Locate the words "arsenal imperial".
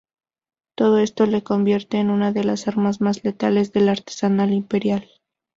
3.87-5.07